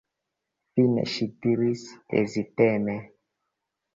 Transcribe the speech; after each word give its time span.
Fine 0.77 1.03
ŝi 1.15 1.27
diris 1.43 1.83
heziteme: 2.15 2.95